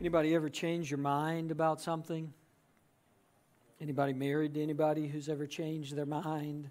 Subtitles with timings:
[0.00, 2.32] Anybody ever change your mind about something?
[3.80, 6.70] Anybody married to anybody who's ever changed their mind?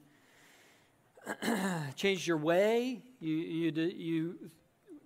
[1.97, 3.01] changed your way?
[3.19, 4.35] You, you, you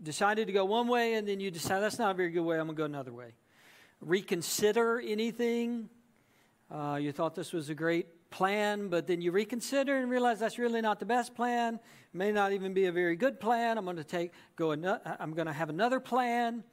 [0.03, 2.59] decided to go one way and then you decide that's not a very good way,
[2.59, 3.33] I'm going to go another way.
[4.01, 5.89] Reconsider anything?
[6.69, 10.59] Uh, you thought this was a great plan, but then you reconsider and realize that's
[10.59, 11.73] really not the best plan.
[11.73, 13.79] It may not even be a very good plan.
[13.79, 14.73] I'm going to take go.
[14.73, 16.63] I'm going to have another plan.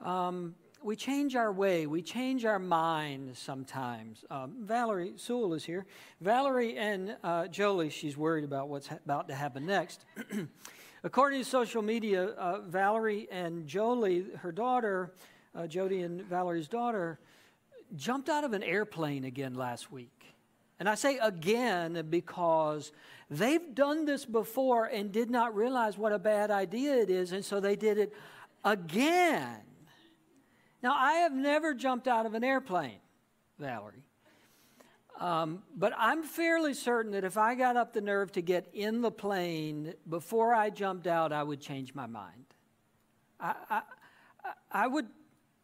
[0.00, 4.24] Um, we change our way, we change our mind sometimes.
[4.30, 5.86] Um, Valerie Sewell is here.
[6.20, 10.04] Valerie and uh, Jolie, she's worried about what's ha- about to happen next.
[11.04, 15.14] According to social media, uh, Valerie and Jolie, her daughter,
[15.54, 17.18] uh, Jody and Valerie's daughter,
[17.96, 20.24] jumped out of an airplane again last week.
[20.78, 22.92] And I say again because
[23.28, 27.44] they've done this before and did not realize what a bad idea it is, and
[27.44, 28.14] so they did it
[28.64, 29.60] again.
[30.82, 33.00] Now, I have never jumped out of an airplane,
[33.58, 34.04] Valerie.
[35.18, 39.02] Um, but I'm fairly certain that if I got up the nerve to get in
[39.02, 42.46] the plane before I jumped out, I would change my mind.
[43.38, 43.82] I, I,
[44.72, 45.06] I, would,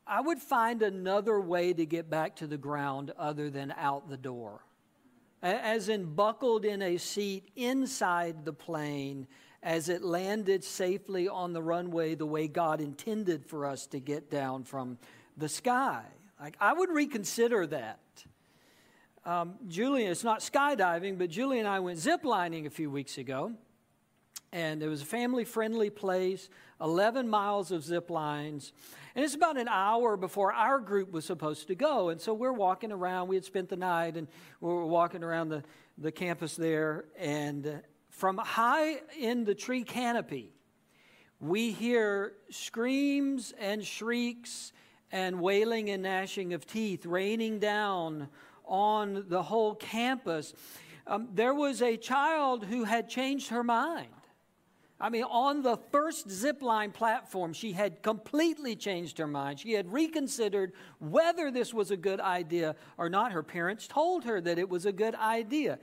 [0.07, 4.19] I would find another way to get back to the ground other than out the
[4.19, 4.61] door.
[5.43, 9.27] As in, buckled in a seat inside the plane
[9.63, 14.31] as it landed safely on the runway the way God intended for us to get
[14.31, 14.99] down from
[15.37, 16.03] the sky.
[16.41, 18.01] Like, I would reconsider that.
[19.25, 23.53] Um, Julian, it's not skydiving, but Julie and I went ziplining a few weeks ago.
[24.53, 26.49] And it was a family friendly place,
[26.81, 28.73] 11 miles of zip lines.
[29.15, 32.11] And it's about an hour before our group was supposed to go.
[32.11, 33.29] And so we're walking around.
[33.29, 34.29] We had spent the night and
[34.61, 35.65] we were walking around the,
[35.99, 37.07] the campus there.
[37.19, 37.83] And
[38.17, 40.51] from high in the tree canopy,
[41.39, 44.73] we hear screams and shrieks
[45.13, 48.29] and wailing and gnashing of teeth raining down
[48.65, 50.55] on the whole campus.
[51.07, 54.09] Um, there was a child who had changed her mind.
[54.99, 59.61] I mean, on the first zipline platform, she had completely changed her mind.
[59.61, 63.33] She had reconsidered whether this was a good idea or not.
[63.33, 65.79] Her parents told her that it was a good idea.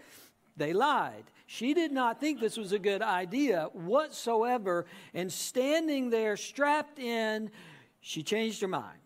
[0.58, 1.26] They lied.
[1.46, 4.86] She did not think this was a good idea whatsoever.
[5.14, 7.52] And standing there strapped in,
[8.00, 9.00] she changed her mind.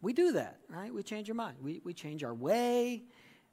[0.00, 0.92] We do that, right?
[0.92, 1.58] We change our mind.
[1.60, 3.04] We, we change our way.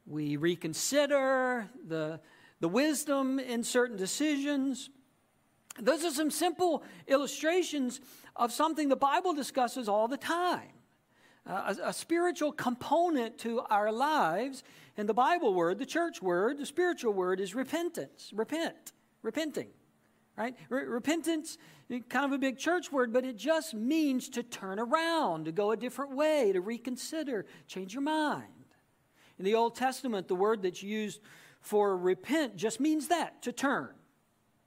[0.05, 2.19] We reconsider the,
[2.59, 4.89] the wisdom in certain decisions.
[5.79, 8.01] Those are some simple illustrations
[8.35, 10.69] of something the Bible discusses all the time.
[11.45, 14.63] Uh, a, a, spiritual component to our lives.
[14.99, 18.33] And the Bible word, the church word, the spiritual word is repentance.
[18.35, 19.69] Repent, repenting,
[20.37, 20.57] right?
[20.67, 21.57] Re- repentance,
[21.89, 25.53] eh, kind of a big church word, but it just means to turn around, to
[25.53, 28.43] go a different way, to reconsider, change your mind.
[29.37, 31.21] In the Old Testament, the word that's used
[31.61, 33.87] for repent just means that, to turn.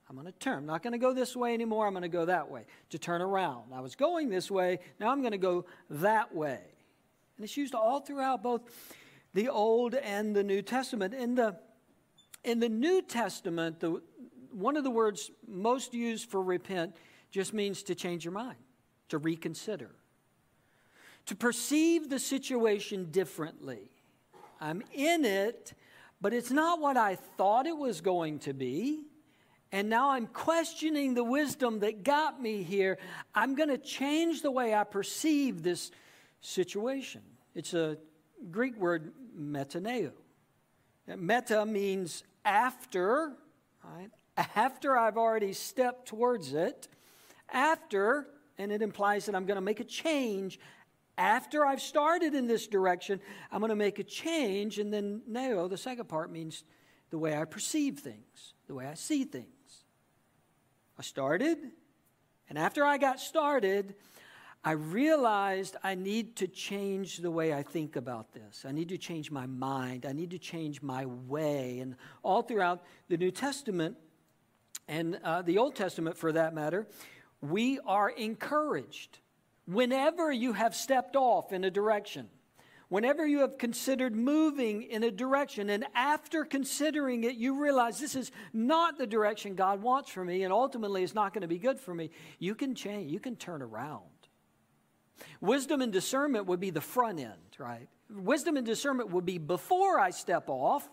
[0.09, 0.57] I'm going to turn.
[0.57, 1.85] I'm not going to go this way anymore.
[1.85, 2.65] I'm going to go that way.
[2.89, 3.71] To turn around.
[3.71, 4.79] I was going this way.
[4.99, 6.61] Now I'm going to go that way.
[7.37, 8.63] And it's used all throughout both
[9.33, 11.13] the Old and the New Testament.
[11.13, 11.57] In the,
[12.43, 14.01] in the New Testament, the,
[14.51, 16.95] one of the words most used for repent
[17.31, 18.57] just means to change your mind,
[19.09, 19.89] to reconsider,
[21.25, 23.89] to perceive the situation differently.
[24.61, 25.73] I'm in it,
[26.21, 29.01] but it's not what I thought it was going to be.
[29.71, 32.99] And now I'm questioning the wisdom that got me here.
[33.33, 35.89] I'm going to change the way I perceive this
[36.41, 37.21] situation.
[37.55, 37.97] It's a
[38.51, 40.11] Greek word, metaneo.
[41.07, 43.33] Meta means after,
[43.83, 44.09] right?
[44.55, 46.87] After I've already stepped towards it,
[47.51, 48.27] after,
[48.57, 50.59] and it implies that I'm going to make a change.
[51.17, 53.19] After I've started in this direction,
[53.51, 54.79] I'm going to make a change.
[54.79, 56.63] And then neo, the second part, means
[57.11, 59.47] the way I perceive things, the way I see things.
[60.97, 61.57] I started,
[62.49, 63.95] and after I got started,
[64.65, 68.63] I realized I need to change the way I think about this.
[68.65, 70.05] I need to change my mind.
[70.05, 71.79] I need to change my way.
[71.79, 73.97] And all throughout the New Testament
[74.87, 76.87] and uh, the Old Testament, for that matter,
[77.41, 79.19] we are encouraged.
[79.65, 82.29] Whenever you have stepped off in a direction,
[82.87, 88.15] whenever you have considered moving in a direction, and after considering it, you realize this
[88.15, 91.59] is not the direction God wants for me, and ultimately it's not going to be
[91.59, 94.03] good for me, you can change, you can turn around.
[95.41, 97.87] Wisdom and discernment would be the front end, right?
[98.09, 100.89] Wisdom and discernment would be before I step off,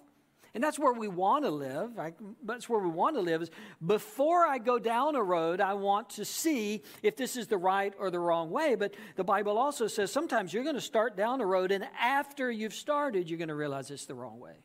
[0.53, 1.97] And that's where we want to live.
[1.97, 2.15] Right?
[2.45, 3.51] That's where we want to live is
[3.85, 7.95] before I go down a road, I want to see if this is the right
[7.99, 8.75] or the wrong way.
[8.75, 12.51] But the Bible also says sometimes you're going to start down a road, and after
[12.51, 14.57] you've started, you're going to realize it's the wrong way.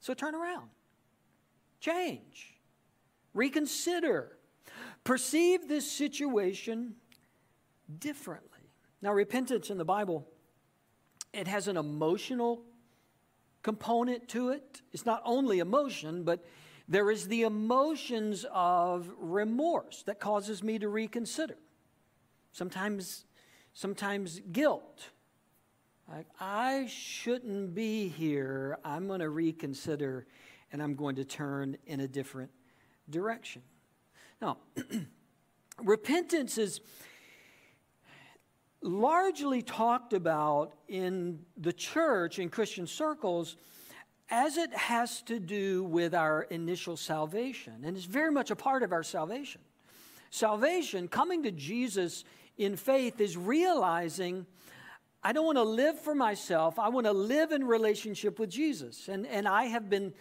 [0.00, 0.68] So turn around,
[1.80, 2.54] change,
[3.32, 4.36] reconsider,
[5.02, 6.94] perceive this situation
[7.98, 8.50] differently.
[9.04, 10.26] Now, repentance in the Bible,
[11.34, 12.62] it has an emotional
[13.62, 14.80] component to it.
[14.94, 16.42] It's not only emotion, but
[16.88, 21.58] there is the emotions of remorse that causes me to reconsider.
[22.52, 23.26] Sometimes,
[23.74, 25.10] sometimes guilt.
[26.08, 28.78] Like, I shouldn't be here.
[28.86, 30.26] I'm going to reconsider
[30.72, 32.52] and I'm going to turn in a different
[33.10, 33.60] direction.
[34.40, 34.56] Now,
[35.82, 36.80] repentance is
[38.84, 43.56] largely talked about in the church, in Christian circles,
[44.30, 47.82] as it has to do with our initial salvation.
[47.84, 49.62] And it's very much a part of our salvation.
[50.30, 52.24] Salvation, coming to Jesus
[52.58, 54.46] in faith, is realizing
[55.22, 56.78] I don't want to live for myself.
[56.78, 59.08] I want to live in relationship with Jesus.
[59.08, 60.12] And, and I have been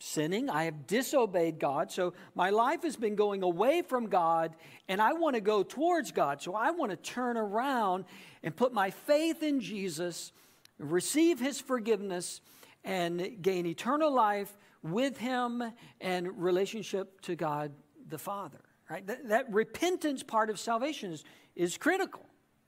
[0.00, 0.50] sinning.
[0.50, 1.92] I have disobeyed God.
[1.92, 4.56] So my life has been going away from God,
[4.88, 6.42] and I want to go towards God.
[6.42, 8.06] So I want to turn around
[8.42, 10.32] and put my faith in Jesus,
[10.78, 12.40] receive his forgiveness,
[12.82, 15.62] and gain eternal life with him
[16.00, 17.72] and relationship to God
[18.08, 18.60] the Father.
[18.88, 19.06] Right?
[19.06, 21.24] That, that repentance part of salvation is,
[21.54, 22.24] is critical.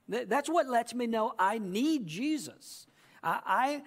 [0.09, 2.87] That's what lets me know I need Jesus.
[3.23, 3.83] I, I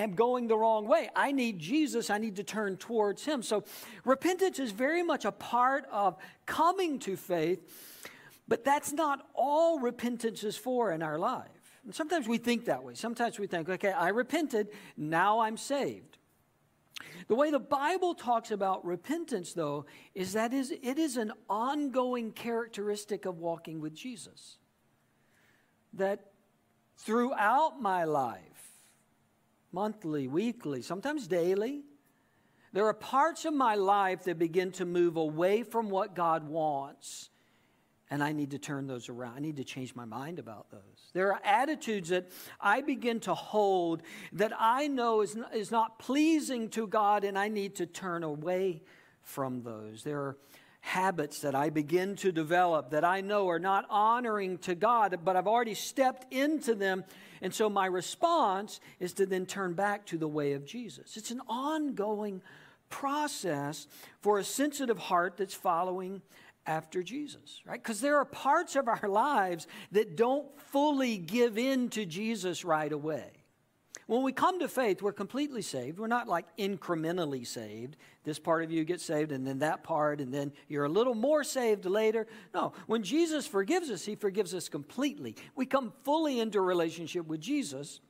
[0.00, 1.10] am going the wrong way.
[1.14, 2.10] I need Jesus.
[2.10, 3.42] I need to turn towards Him.
[3.42, 3.64] So
[4.04, 6.16] repentance is very much a part of
[6.46, 7.60] coming to faith,
[8.48, 11.48] but that's not all repentance is for in our life.
[11.84, 12.94] And sometimes we think that way.
[12.94, 16.18] Sometimes we think, okay, I repented, now I'm saved.
[17.28, 22.32] The way the Bible talks about repentance, though, is that is, it is an ongoing
[22.32, 24.58] characteristic of walking with Jesus.
[25.94, 26.32] That
[26.96, 28.59] throughout my life,
[29.72, 31.82] monthly, weekly, sometimes daily.
[32.72, 37.30] There are parts of my life that begin to move away from what God wants,
[38.10, 39.36] and I need to turn those around.
[39.36, 40.80] I need to change my mind about those.
[41.12, 42.28] There are attitudes that
[42.60, 44.02] I begin to hold
[44.32, 48.82] that I know is, is not pleasing to God, and I need to turn away
[49.22, 50.04] from those.
[50.04, 50.36] There are
[50.80, 55.36] habits that I begin to develop that I know are not honoring to God, but
[55.36, 57.04] I've already stepped into them.
[57.42, 61.16] And so my response is to then turn back to the way of Jesus.
[61.16, 62.42] It's an ongoing
[62.88, 63.86] process
[64.20, 66.22] for a sensitive heart that's following
[66.66, 67.82] after Jesus, right?
[67.82, 72.92] Because there are parts of our lives that don't fully give in to Jesus right
[72.92, 73.39] away.
[74.10, 76.00] When we come to faith, we're completely saved.
[76.00, 77.96] We're not like incrementally saved.
[78.24, 81.14] This part of you gets saved, and then that part, and then you're a little
[81.14, 82.26] more saved later.
[82.52, 85.36] No, when Jesus forgives us, He forgives us completely.
[85.54, 88.00] We come fully into relationship with Jesus.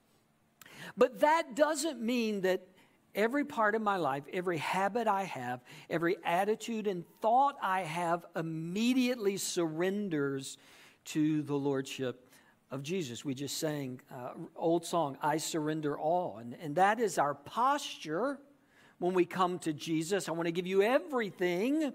[0.97, 2.67] But that doesn't mean that
[3.14, 5.61] every part of my life, every habit I have,
[5.91, 10.56] every attitude and thought I have immediately surrenders
[11.05, 12.30] to the Lordship
[12.70, 13.25] of Jesus.
[13.25, 16.38] We just sang uh, old song, I surrender all.
[16.38, 18.38] And, and that is our posture
[18.99, 20.28] when we come to Jesus.
[20.28, 21.93] I want to give you everything.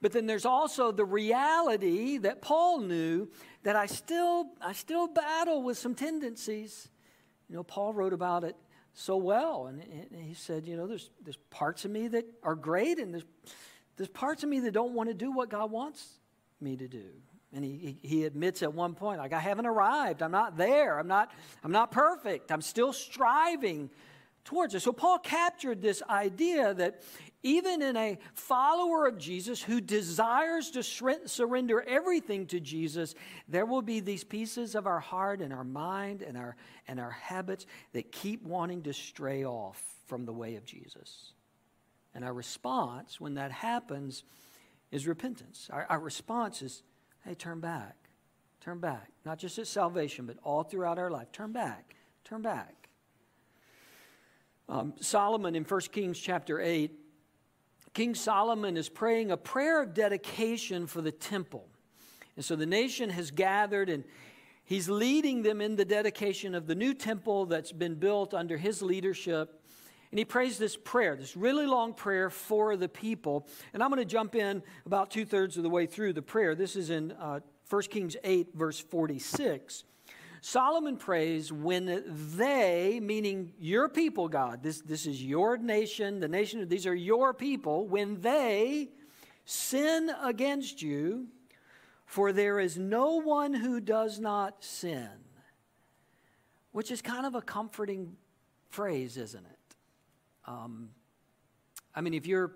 [0.00, 3.28] But then there's also the reality that Paul knew
[3.62, 6.88] that I still, I still battle with some tendencies.
[7.48, 8.56] You know, Paul wrote about it
[8.94, 9.66] so well.
[9.66, 13.12] And, and he said, you know, there's, there's parts of me that are great, and
[13.12, 13.24] there's,
[13.96, 16.20] there's parts of me that don't want to do what God wants
[16.60, 17.04] me to do.
[17.52, 20.22] And he, he admits at one point, like, I haven't arrived.
[20.22, 20.98] I'm not there.
[20.98, 21.30] I'm not,
[21.62, 22.50] I'm not perfect.
[22.50, 23.90] I'm still striving
[24.44, 24.80] towards it.
[24.80, 27.02] So Paul captured this idea that
[27.42, 33.14] even in a follower of Jesus who desires to surrender everything to Jesus,
[33.48, 36.56] there will be these pieces of our heart and our mind and our,
[36.88, 41.32] and our habits that keep wanting to stray off from the way of Jesus.
[42.14, 44.24] And our response when that happens
[44.90, 45.68] is repentance.
[45.72, 46.82] Our, our response is
[47.26, 47.96] Hey, turn back.
[48.60, 49.10] Turn back.
[49.24, 51.32] Not just at salvation, but all throughout our life.
[51.32, 51.96] Turn back.
[52.24, 52.88] Turn back.
[54.68, 56.92] Um, Solomon in 1 Kings chapter 8,
[57.94, 61.66] King Solomon is praying a prayer of dedication for the temple.
[62.36, 64.04] And so the nation has gathered and
[64.64, 68.82] he's leading them in the dedication of the new temple that's been built under his
[68.82, 69.62] leadership.
[70.16, 73.46] And he prays this prayer, this really long prayer for the people.
[73.74, 76.54] And I'm going to jump in about two thirds of the way through the prayer.
[76.54, 79.84] This is in uh, 1 Kings 8, verse 46.
[80.40, 82.02] Solomon prays when
[82.34, 87.34] they, meaning your people, God, this, this is your nation, the nation, these are your
[87.34, 88.88] people, when they
[89.44, 91.26] sin against you,
[92.06, 95.10] for there is no one who does not sin.
[96.72, 98.16] Which is kind of a comforting
[98.70, 99.55] phrase, isn't it?
[100.46, 100.90] Um,
[101.94, 102.52] I mean, if you're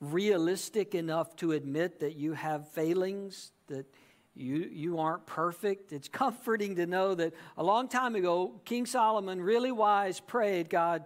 [0.00, 3.86] realistic enough to admit that you have failings, that
[4.34, 9.40] you, you aren't perfect, it's comforting to know that a long time ago, King Solomon,
[9.40, 11.04] really wise, prayed, God,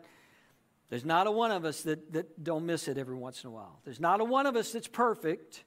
[0.90, 3.52] there's not a one of us that, that don't miss it every once in a
[3.52, 3.80] while.
[3.84, 5.64] There's not a one of us that's perfect.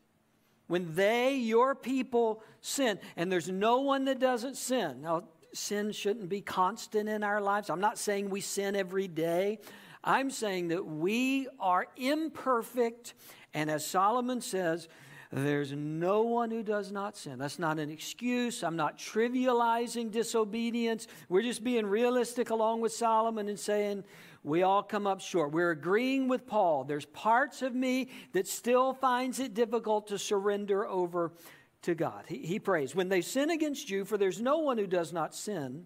[0.68, 5.02] When they, your people, sin, and there's no one that doesn't sin.
[5.02, 7.70] Now, sin shouldn't be constant in our lives.
[7.70, 9.60] I'm not saying we sin every day.
[10.08, 13.14] I'm saying that we are imperfect,
[13.54, 14.88] and as Solomon says,
[15.34, 17.38] there's no one who does not sin.
[17.38, 18.64] That's not an excuse.
[18.64, 21.08] I'm not trivializing disobedience.
[21.28, 24.06] We're just being realistic along with Solomon and saying,
[24.44, 25.52] we all come up short.
[25.52, 26.86] We're agreeing with Paul.
[26.86, 31.34] There's parts of me that still finds it difficult to surrender over
[31.82, 32.24] to God.
[32.30, 35.36] He, he prays, When they sin against you, for there's no one who does not
[35.36, 35.86] sin,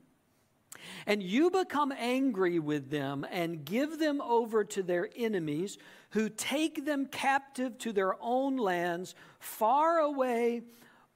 [1.05, 5.77] and you become angry with them and give them over to their enemies,
[6.11, 10.63] who take them captive to their own lands, far away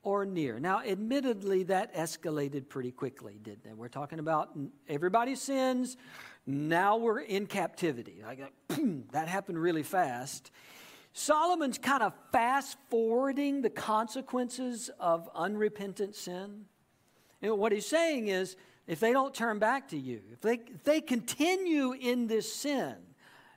[0.04, 0.60] or near.
[0.60, 3.76] Now, admittedly, that escalated pretty quickly, didn't it?
[3.76, 4.58] We're talking about
[4.88, 5.98] everybody sins.
[6.46, 8.24] Now we're in captivity.
[8.24, 8.54] Like,
[9.12, 10.52] that happened really fast.
[11.12, 16.66] Solomon's kind of fast forwarding the consequences of unrepentant sin.
[17.42, 18.56] And what he's saying is
[18.88, 22.96] if they don't turn back to you, if they, if they continue in this sin,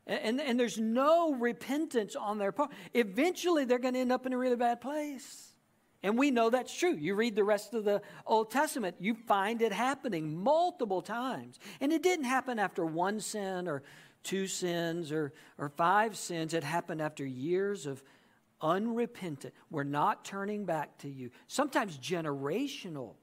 [0.07, 4.33] and, and there's no repentance on their part, eventually they're going to end up in
[4.33, 5.53] a really bad place.
[6.03, 6.95] And we know that's true.
[6.95, 11.59] You read the rest of the Old Testament, you find it happening multiple times.
[11.81, 13.83] And it didn't happen after one sin or
[14.23, 16.55] two sins or, or five sins.
[16.55, 18.03] It happened after years of
[18.61, 19.53] unrepentant.
[19.71, 21.31] We're not turning back to you.
[21.49, 23.15] Sometimes generational.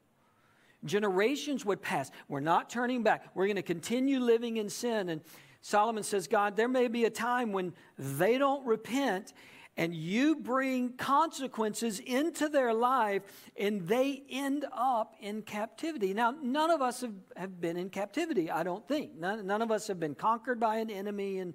[0.86, 2.12] Generations would pass.
[2.28, 3.30] We're not turning back.
[3.34, 5.10] We're going to continue living in sin.
[5.10, 5.22] And
[5.62, 9.34] Solomon says, God, there may be a time when they don't repent
[9.78, 13.24] and you bring consequences into their life
[13.58, 16.14] and they end up in captivity.
[16.14, 19.18] Now, none of us have, have been in captivity, I don't think.
[19.18, 21.54] None, none of us have been conquered by an enemy and,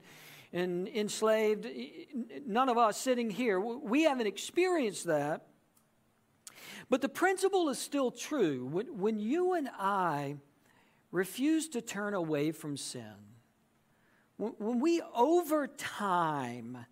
[0.52, 1.66] and enslaved.
[2.46, 5.46] None of us sitting here, we haven't experienced that.
[6.90, 8.66] But the principle is still true.
[8.66, 10.36] When, when you and I
[11.12, 13.14] refuse to turn away from sin,
[14.36, 16.84] when, when we over time,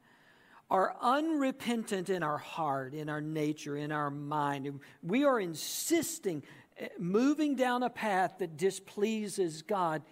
[0.70, 4.80] are unrepentant in our heart, in our nature, in our mind.
[5.02, 6.42] We are insisting,
[6.76, 10.02] eh, moving down a path that displeases God.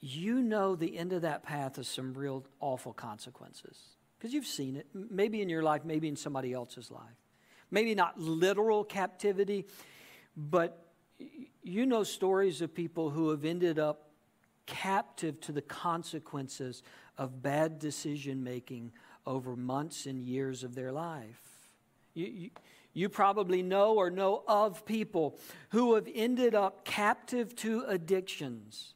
[0.00, 3.76] You know the end of that path is some real awful consequences
[4.16, 7.23] because you've seen it, maybe in your life, maybe in somebody else's life.
[7.70, 9.66] Maybe not literal captivity,
[10.36, 10.86] but
[11.62, 14.10] you know stories of people who have ended up
[14.66, 16.82] captive to the consequences
[17.18, 18.92] of bad decision making
[19.26, 21.68] over months and years of their life.
[22.14, 22.50] You, you,
[22.92, 25.38] you, probably know or know of people
[25.70, 28.94] who have ended up captive to addictions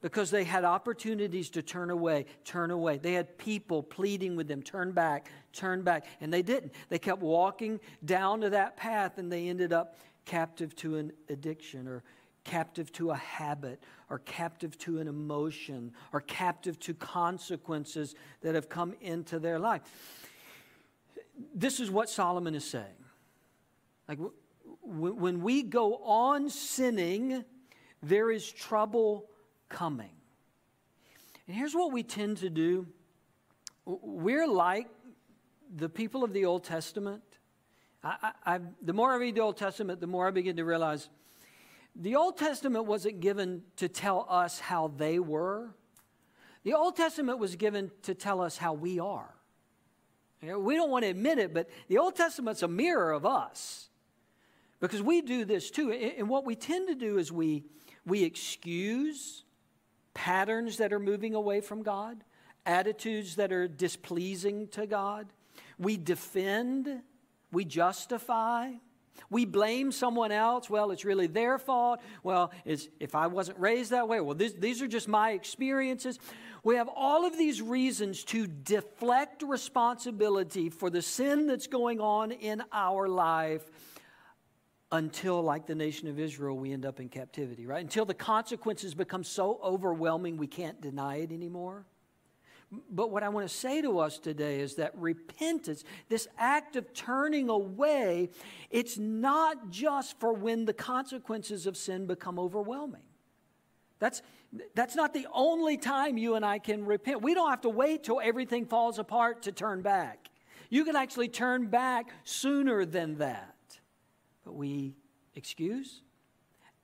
[0.00, 2.98] because they had opportunities to turn away, turn away.
[2.98, 6.72] They had people pleading with them, turn back, turn back, and they didn't.
[6.88, 11.86] They kept walking down to that path and they ended up captive to an addiction
[11.86, 12.02] or
[12.44, 18.68] captive to a habit or captive to an emotion or captive to consequences that have
[18.68, 19.82] come into their life.
[21.54, 22.84] This is what Solomon is saying.
[24.08, 24.18] Like
[24.82, 27.44] when we go on sinning,
[28.02, 29.29] there is trouble
[29.70, 30.10] coming.
[31.46, 32.86] And here's what we tend to do
[33.86, 34.86] we're like
[35.74, 37.22] the people of the Old Testament.
[38.04, 40.64] I, I, I, the more I read the Old Testament, the more I begin to
[40.64, 41.08] realize
[41.96, 45.74] the Old Testament wasn't given to tell us how they were,
[46.62, 49.34] the Old Testament was given to tell us how we are.
[50.42, 53.88] We don't want to admit it, but the Old Testament's a mirror of us
[54.78, 55.90] because we do this too.
[55.90, 57.64] And what we tend to do is we,
[58.06, 59.44] we excuse
[60.20, 62.22] patterns that are moving away from God,
[62.66, 65.28] attitudes that are displeasing to God.
[65.78, 67.00] We defend,
[67.50, 68.72] we justify,
[69.30, 70.68] we blame someone else.
[70.68, 72.00] Well, it's really their fault.
[72.22, 76.18] Well, if I wasn't raised that way, well, this, these are just my experiences.
[76.64, 82.30] We have all of these reasons to deflect responsibility for the sin that's going on
[82.30, 83.64] in our life
[84.92, 87.80] until, like the nation of Israel, we end up in captivity, right?
[87.80, 91.86] Until the consequences become so overwhelming we can't deny it anymore.
[92.90, 96.92] But what I want to say to us today is that repentance, this act of
[96.94, 98.30] turning away,
[98.70, 103.02] it's not just for when the consequences of sin become overwhelming.
[103.98, 104.22] That's,
[104.74, 107.22] that's not the only time you and I can repent.
[107.22, 110.28] We don't have to wait till everything falls apart to turn back.
[110.68, 113.54] You can actually turn back sooner than that.
[114.50, 114.96] But we
[115.36, 116.02] excuse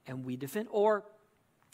[0.07, 1.03] and we defend, or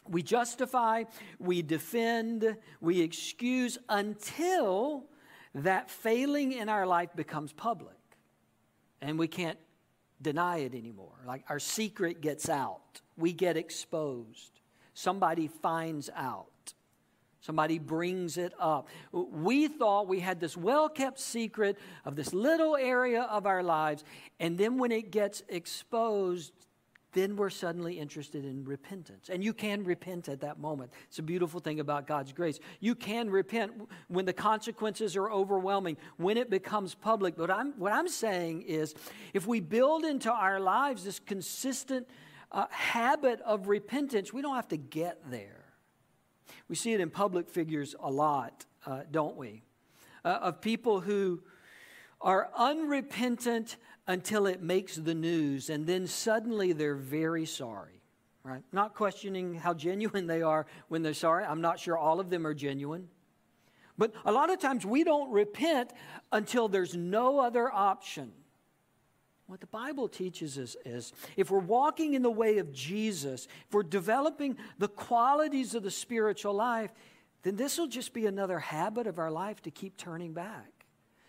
[0.08, 1.04] we justify,
[1.38, 5.04] we defend, we excuse until
[5.54, 7.98] that failing in our life becomes public
[9.02, 9.58] and we can't
[10.22, 11.18] deny it anymore.
[11.26, 14.60] Like our secret gets out, we get exposed,
[14.94, 16.72] somebody finds out.
[17.42, 18.88] Somebody brings it up.
[19.12, 24.04] We thought we had this well kept secret of this little area of our lives,
[24.40, 26.52] and then when it gets exposed,
[27.12, 29.28] then we're suddenly interested in repentance.
[29.28, 30.92] And you can repent at that moment.
[31.08, 32.58] It's a beautiful thing about God's grace.
[32.80, 33.72] You can repent
[34.08, 37.36] when the consequences are overwhelming, when it becomes public.
[37.36, 38.94] But I'm, what I'm saying is
[39.34, 42.08] if we build into our lives this consistent
[42.50, 45.61] uh, habit of repentance, we don't have to get there.
[46.72, 49.62] We see it in public figures a lot, uh, don't we?
[50.24, 51.42] Uh, of people who
[52.18, 53.76] are unrepentant
[54.06, 58.00] until it makes the news, and then suddenly they're very sorry.
[58.42, 58.62] Right?
[58.72, 61.44] Not questioning how genuine they are when they're sorry.
[61.44, 63.08] I'm not sure all of them are genuine.
[63.98, 65.92] But a lot of times we don't repent
[66.32, 68.32] until there's no other option.
[69.52, 73.74] What the Bible teaches us is if we're walking in the way of Jesus, if
[73.74, 76.90] we're developing the qualities of the spiritual life,
[77.42, 80.70] then this will just be another habit of our life to keep turning back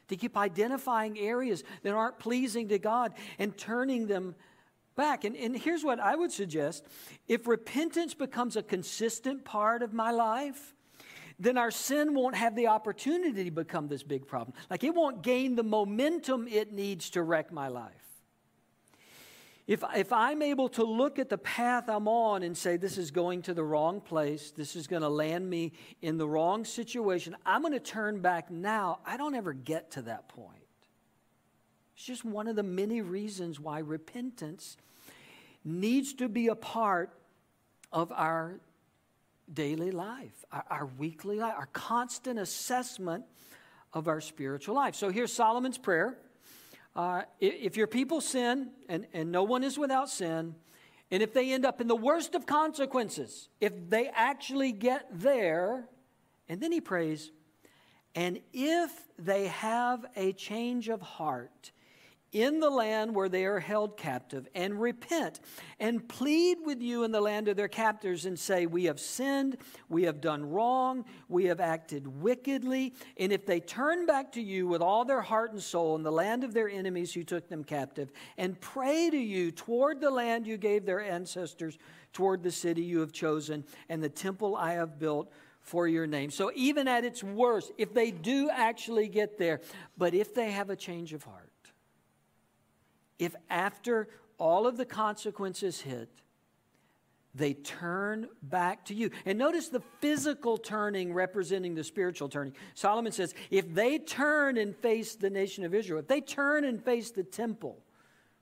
[0.08, 4.36] to keep identifying areas that aren't pleasing to God and turning them
[4.96, 5.25] back.
[5.25, 6.86] And, and here's what I would suggest
[7.27, 10.75] if repentance becomes a consistent part of my life,
[11.39, 14.56] then our sin won't have the opportunity to become this big problem.
[14.70, 18.02] Like it won't gain the momentum it needs to wreck my life.
[19.65, 23.12] If, if I'm able to look at the path I'm on and say, this is
[23.12, 27.36] going to the wrong place, this is going to land me in the wrong situation,
[27.45, 30.60] I'm going to turn back now, I don't ever get to that point.
[31.95, 34.76] It's just one of the many reasons why repentance
[35.63, 37.12] needs to be a part
[37.91, 38.60] of our
[39.54, 43.23] daily life, our, our weekly life, our constant assessment
[43.93, 44.95] of our spiritual life.
[44.95, 46.17] So here's Solomon's prayer.
[46.95, 50.56] Uh, if your people sin, and, and no one is without sin,
[51.10, 55.88] and if they end up in the worst of consequences, if they actually get there,
[56.47, 57.32] and then he prays,
[58.15, 61.71] and if they have a change of heart,
[62.34, 65.39] in the land where they are held captive and repent
[65.80, 69.58] and plead with you in the land of their captors and say, We have sinned,
[69.88, 72.93] we have done wrong, we have acted wickedly.
[73.17, 76.12] And if they turn back to you with all their heart and soul in the
[76.12, 80.48] land of their enemies who took them captive and pray to you toward the land
[80.48, 81.78] you gave their ancestors,
[82.12, 86.30] toward the city you have chosen, and the temple I have built for your name.
[86.30, 89.62] So, even at its worst, if they do actually get there,
[89.98, 91.53] but if they have a change of heart,
[93.19, 96.10] if after all of the consequences hit,
[97.36, 99.10] they turn back to you.
[99.26, 102.54] And notice the physical turning representing the spiritual turning.
[102.76, 106.84] Solomon says, if they turn and face the nation of Israel, if they turn and
[106.84, 107.80] face the temple,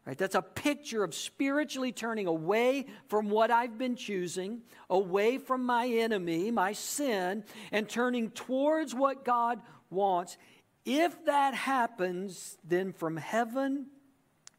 [0.06, 5.66] right, that's a picture of spiritually turning away from what I've been choosing, away from
[5.66, 10.38] my enemy, my sin, and turning towards what God wants.
[10.84, 13.86] If that happens, then from heaven,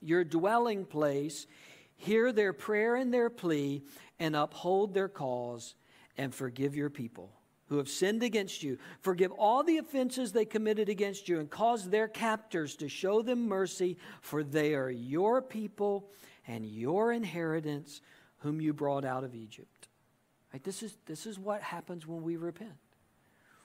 [0.02, 1.46] your dwelling place,
[1.96, 3.82] hear their prayer and their plea,
[4.18, 5.74] and uphold their cause,
[6.16, 7.32] and forgive your people
[7.72, 8.76] who have sinned against you.
[9.00, 13.48] Forgive all the offenses they committed against you, and cause their captors to show them
[13.48, 16.10] mercy, for they are your people
[16.46, 18.02] and your inheritance,
[18.38, 19.88] whom you brought out of Egypt.
[20.52, 20.62] Right?
[20.62, 22.72] This, is, this is what happens when we repent.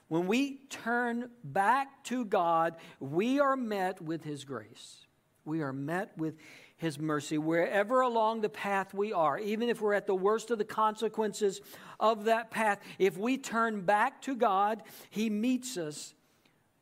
[0.06, 5.06] When we turn back to God, we are met with His grace
[5.48, 6.36] we are met with
[6.76, 10.58] his mercy wherever along the path we are, even if we're at the worst of
[10.58, 11.60] the consequences
[11.98, 12.78] of that path.
[13.00, 16.14] If we turn back to God, he meets us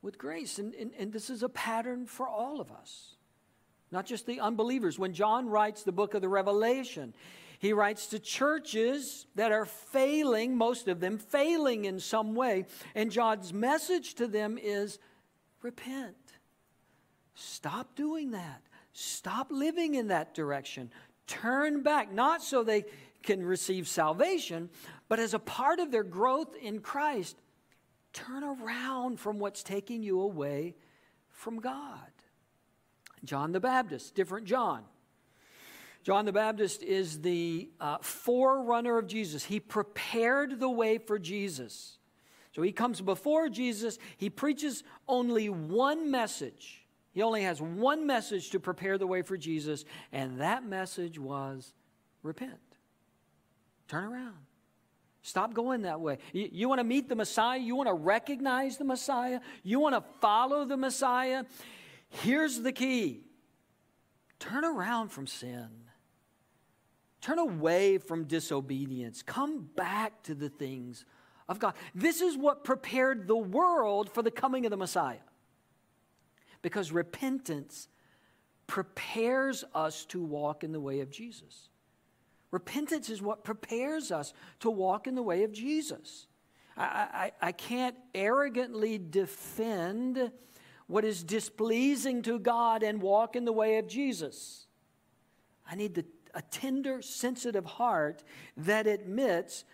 [0.03, 0.59] with grace.
[0.59, 3.17] And, and, and this is a pattern for all of us,
[3.91, 4.99] not just the unbelievers.
[4.99, 7.15] When John writes the book of the Revelation,
[7.59, 12.67] he writes to churches that are failing, most of them failing in some way.
[12.95, 14.99] And John's message to them is
[15.63, 16.17] repent.
[17.37, 18.63] Stop doing that.
[18.93, 20.91] Stop living in that direction.
[21.27, 22.85] turn back, not so they
[23.23, 24.71] can receive salvation,
[25.09, 27.37] but as a part of their growth in Christ,
[28.13, 30.77] turn around from what's taking you away
[31.31, 31.99] from God.
[33.25, 34.85] John the Baptist, different John.
[36.05, 39.45] John the Baptist is the uh, forerunner of Jesus.
[39.45, 41.99] He prepared the way for Jesus.
[42.53, 43.99] So he comes before Jesus.
[44.17, 46.86] He preaches only one message.
[47.17, 51.73] He only has one message to prepare the way for Jesus, and that message was
[52.23, 52.61] repent.
[53.89, 54.37] Turn around.
[55.23, 56.19] Stop going that way.
[56.35, 57.59] You, you want to meet the Messiah?
[57.59, 59.41] You want to recognize the Messiah?
[59.63, 61.45] You want to follow the Messiah?
[62.11, 63.23] Here's the key
[64.39, 65.69] turn around from sin.
[67.23, 69.23] Turn away from disobedience.
[69.23, 71.07] Come back to the things
[71.49, 71.73] of God.
[71.95, 75.17] This is what prepared the world for the coming of the Messiah.
[76.67, 77.87] Because repentance
[78.67, 81.69] prepares us to walk in the way of Jesus.
[82.51, 86.27] Repentance is what prepares us to walk in the way of Jesus.
[86.77, 90.33] I, I, I can't arrogantly defend
[90.89, 94.67] what is displeasing to God and walk in the way of Jesus.
[95.71, 98.25] I need the, a tender, sensitive heart
[98.57, 99.65] that admits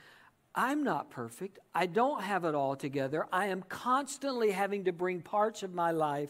[0.54, 1.58] I'm not perfect.
[1.74, 3.28] I don't have it all together.
[3.32, 6.28] I am constantly having to bring parts of my life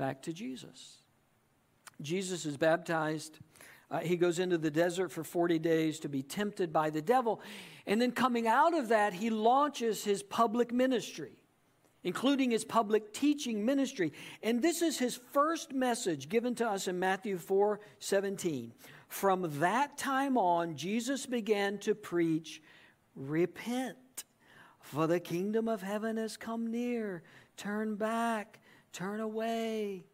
[0.00, 0.96] back to Jesus.
[2.00, 3.38] Jesus is baptized
[3.90, 7.40] uh, he goes into the desert for 40 days to be tempted by the devil.
[7.86, 11.32] And then coming out of that, he launches his public ministry,
[12.04, 14.12] including his public teaching ministry.
[14.44, 18.72] And this is his first message given to us in Matthew 4 17.
[19.08, 22.62] From that time on, Jesus began to preach,
[23.16, 24.22] Repent,
[24.78, 27.24] for the kingdom of heaven has come near.
[27.56, 28.59] Turn back,
[28.92, 30.04] turn away.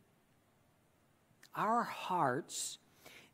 [1.54, 2.78] Our hearts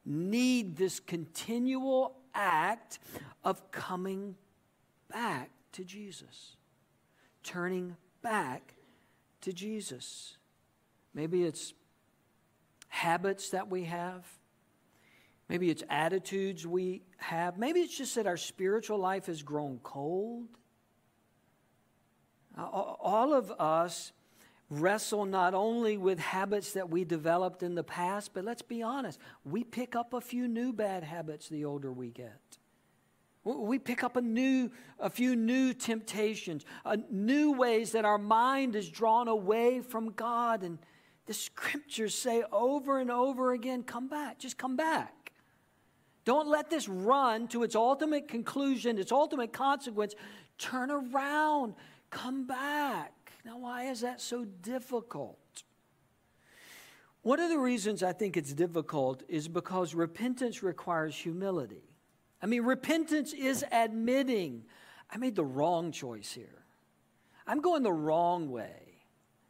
[0.04, 2.98] need this continual act
[3.44, 4.36] of coming
[5.12, 6.56] back to Jesus,
[7.42, 8.74] turning back
[9.42, 10.36] to Jesus.
[11.14, 11.74] Maybe it's
[12.88, 14.24] habits that we have.
[15.48, 17.58] Maybe it's attitudes we have.
[17.58, 20.48] Maybe it's just that our spiritual life has grown cold.
[22.56, 24.12] All of us
[24.80, 29.18] wrestle not only with habits that we developed in the past, but let's be honest,
[29.44, 32.58] we pick up a few new bad habits the older we get.
[33.44, 38.76] We pick up a new, a few new temptations, uh, new ways that our mind
[38.76, 40.62] is drawn away from God.
[40.62, 40.78] And
[41.26, 45.32] the scriptures say over and over again, come back, just come back.
[46.24, 50.14] Don't let this run to its ultimate conclusion, its ultimate consequence.
[50.56, 51.74] Turn around,
[52.10, 53.12] come back.
[53.44, 55.38] Now, why is that so difficult?
[57.22, 61.84] One of the reasons I think it's difficult is because repentance requires humility.
[62.40, 64.64] I mean, repentance is admitting
[65.10, 66.64] I made the wrong choice here.
[67.46, 68.78] I'm going the wrong way.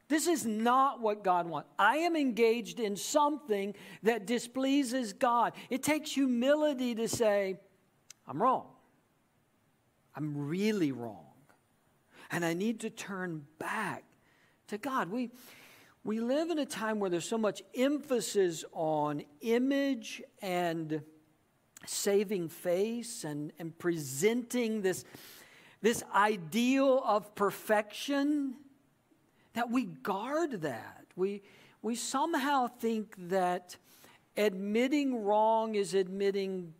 [0.09, 1.69] This is not what God wants.
[1.79, 5.53] I am engaged in something that displeases God.
[5.71, 7.59] It takes humility to say,
[8.27, 8.67] I'm wrong.
[10.15, 11.32] I'm really wrong
[12.33, 14.05] and I need to turn back
[14.69, 15.11] to God.
[15.11, 15.31] We,
[16.03, 21.03] we live in a time where there's so much emphasis on image and
[21.87, 25.05] saving face and, and presenting this,
[25.83, 28.55] this ideal of perfection
[29.53, 31.05] that we guard that.
[31.15, 31.43] We,
[31.83, 33.77] we somehow think that
[34.39, 36.73] admitting wrong is admitting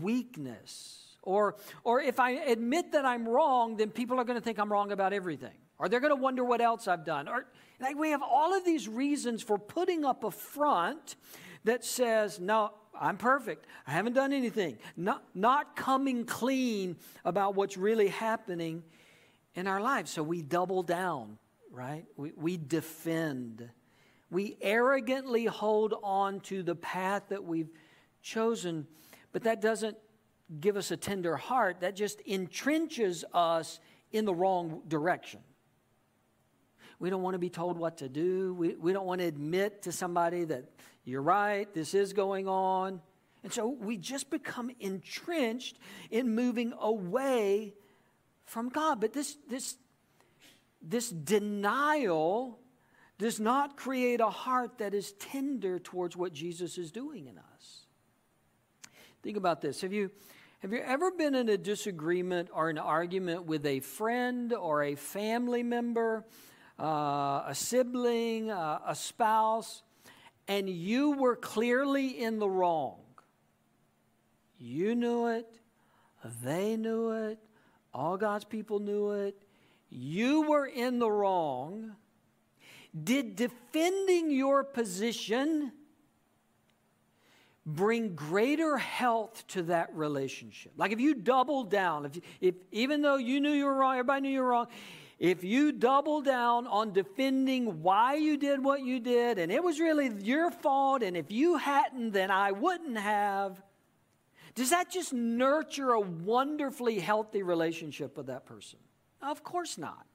[0.00, 4.58] weakness or, or if I admit that I'm wrong, then people are going to think
[4.58, 5.52] I'm wrong about everything.
[5.78, 7.28] Or they're going to wonder what else I've done.
[7.28, 7.46] Or
[7.78, 11.16] like we have all of these reasons for putting up a front
[11.64, 13.66] that says, no, I'm perfect.
[13.86, 14.78] I haven't done anything.
[14.96, 18.82] Not, not coming clean about what's really happening
[19.54, 20.10] in our lives.
[20.10, 21.36] So we double down,
[21.70, 22.06] right?
[22.16, 23.68] We, we defend.
[24.30, 27.70] We arrogantly hold on to the path that we've
[28.22, 28.86] chosen,
[29.30, 29.98] but that doesn't
[30.60, 33.80] give us a tender heart, that just entrenches us
[34.12, 35.40] in the wrong direction.
[36.98, 38.54] We don't want to be told what to do.
[38.54, 40.64] We, we don't want to admit to somebody that
[41.04, 43.00] you're right, this is going on.
[43.44, 45.78] And so we just become entrenched
[46.10, 47.74] in moving away
[48.44, 49.00] from God.
[49.00, 49.76] But this, this,
[50.82, 52.58] this denial
[53.16, 57.44] does not create a heart that is tender towards what Jesus is doing in us.
[59.22, 59.80] Think about this.
[59.80, 60.10] Have you,
[60.60, 64.94] have you ever been in a disagreement or an argument with a friend or a
[64.94, 66.24] family member,
[66.78, 69.82] uh, a sibling, uh, a spouse,
[70.46, 73.00] and you were clearly in the wrong?
[74.58, 75.46] You knew it.
[76.42, 77.38] They knew it.
[77.92, 79.36] All God's people knew it.
[79.90, 81.96] You were in the wrong.
[83.04, 85.72] Did defending your position
[87.74, 90.72] bring greater health to that relationship?
[90.76, 94.22] Like if you double down, if, if even though you knew you were wrong, everybody
[94.22, 94.68] knew you were wrong,
[95.18, 99.80] if you double down on defending why you did what you did, and it was
[99.80, 103.60] really your fault, and if you hadn't, then I wouldn't have,
[104.54, 108.78] does that just nurture a wonderfully healthy relationship with that person?
[109.20, 110.06] Of course not.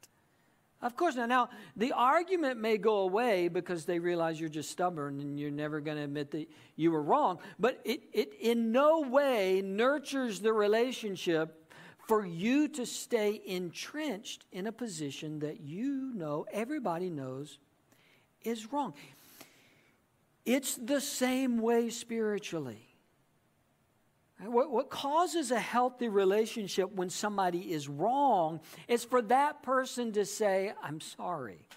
[0.83, 1.29] Of course not.
[1.29, 5.79] Now, the argument may go away because they realize you're just stubborn and you're never
[5.79, 10.51] going to admit that you were wrong, but it, it in no way nurtures the
[10.51, 11.71] relationship
[12.05, 17.59] for you to stay entrenched in a position that you know, everybody knows,
[18.43, 18.93] is wrong.
[20.45, 22.92] It's the same way spiritually.
[24.39, 30.25] What, what, causes a healthy relationship when somebody is wrong is for that person to
[30.25, 31.67] say, I'm sorry,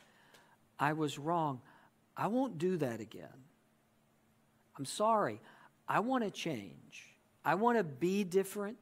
[0.78, 1.60] I was wrong.
[2.16, 3.28] I won't do that again.
[4.76, 5.40] I'm sorry,
[5.88, 7.14] I want to change.
[7.44, 8.78] I want to be different.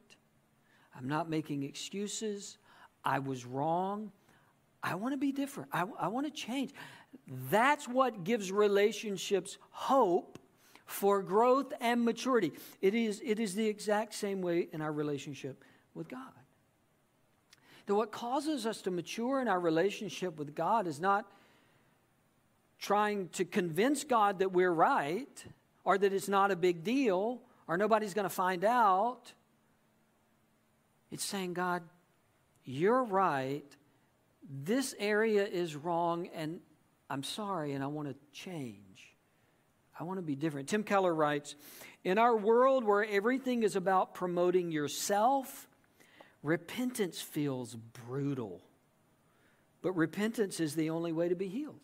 [0.97, 2.57] I'm not making excuses.
[3.03, 4.11] I was wrong.
[4.81, 5.69] I want to be different.
[5.73, 6.71] I, I want to change.
[7.49, 10.39] That's what gives relationships hope
[10.85, 12.53] for growth and maturity.
[12.81, 16.19] It is, it is the exact same way in our relationship with God.
[17.87, 21.25] That what causes us to mature in our relationship with God is not
[22.79, 25.45] trying to convince God that we're right
[25.83, 29.31] or that it's not a big deal or nobody's going to find out.
[31.11, 31.83] It's saying, God,
[32.63, 33.65] you're right.
[34.47, 36.59] This area is wrong, and
[37.09, 38.84] I'm sorry, and I want to change.
[39.99, 40.67] I want to be different.
[40.69, 41.55] Tim Keller writes
[42.03, 45.67] In our world where everything is about promoting yourself,
[46.43, 48.61] repentance feels brutal.
[49.81, 51.79] But repentance is the only way to be healed.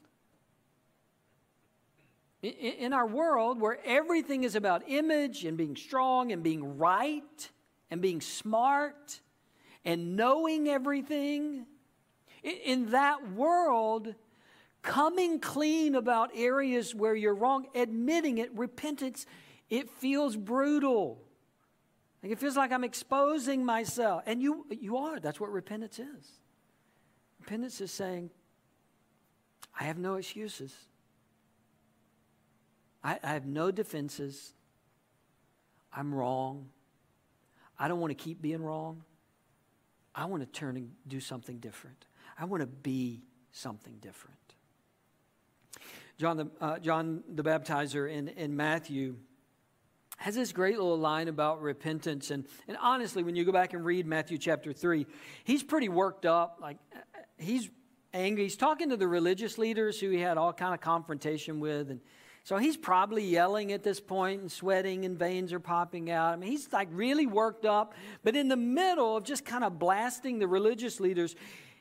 [2.41, 7.49] In our world where everything is about image and being strong and being right,
[7.91, 9.19] and being smart
[9.83, 11.65] and knowing everything.
[12.41, 14.15] In that world,
[14.81, 19.25] coming clean about areas where you're wrong, admitting it, repentance,
[19.69, 21.21] it feels brutal.
[22.23, 24.23] Like it feels like I'm exposing myself.
[24.25, 25.19] And you, you are.
[25.19, 26.27] That's what repentance is.
[27.39, 28.29] Repentance is saying,
[29.79, 30.75] I have no excuses.
[33.03, 34.53] I, I have no defenses.
[35.93, 36.69] I'm wrong.
[37.79, 39.03] I don't want to keep being wrong.
[40.13, 42.05] I want to turn and do something different.
[42.37, 44.37] I want to be something different.
[46.21, 49.15] John the, uh, John the Baptizer in, in Matthew
[50.17, 52.29] has this great little line about repentance.
[52.29, 55.07] And, and honestly, when you go back and read Matthew chapter 3,
[55.45, 56.59] he's pretty worked up.
[56.61, 56.77] Like,
[57.39, 57.71] he's
[58.13, 58.43] angry.
[58.43, 61.89] He's talking to the religious leaders who he had all kind of confrontation with.
[61.89, 61.99] And
[62.43, 66.33] so he's probably yelling at this point and sweating and veins are popping out.
[66.33, 67.95] I mean, he's like really worked up.
[68.23, 71.35] But in the middle of just kind of blasting the religious leaders,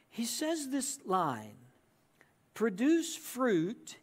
[0.08, 1.56] he says this line
[2.54, 3.96] produce fruit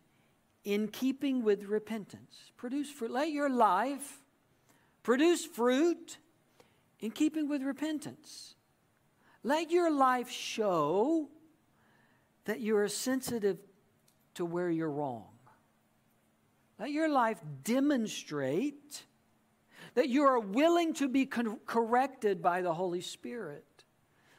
[0.68, 2.52] in keeping with repentance.
[2.58, 3.10] Produce fruit.
[3.10, 4.20] Let your life
[5.02, 6.18] produce fruit
[7.00, 8.56] in keeping with repentance.
[9.44, 11.30] Let your life show
[12.44, 13.58] that you are sensitive
[14.34, 15.30] to where you're wrong.
[16.78, 19.06] Let your life demonstrate
[19.94, 23.64] that you are willing to be con- corrected by the Holy Spirit.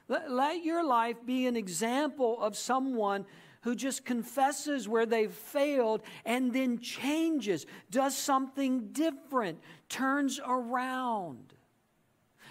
[0.09, 3.25] Let, let your life be an example of someone
[3.63, 11.55] who just confesses where they've failed and then changes, does something different, turns around.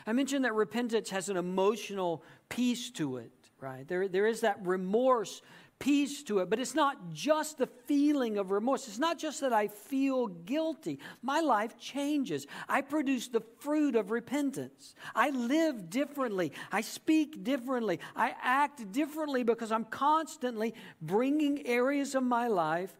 [0.05, 3.87] I mentioned that repentance has an emotional piece to it, right?
[3.87, 5.41] There, there is that remorse
[5.79, 6.49] peace to it.
[6.49, 8.87] But it's not just the feeling of remorse.
[8.87, 10.99] It's not just that I feel guilty.
[11.21, 12.47] My life changes.
[12.67, 14.95] I produce the fruit of repentance.
[15.15, 16.51] I live differently.
[16.71, 17.99] I speak differently.
[18.15, 22.93] I act differently because I'm constantly bringing areas of my life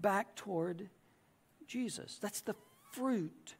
[0.00, 0.88] back toward
[1.66, 2.18] Jesus.
[2.20, 2.54] That's the
[2.92, 3.54] fruit